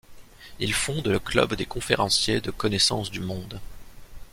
[0.57, 3.61] Il fonde le Club des conférenciers de Connaissance du Monde.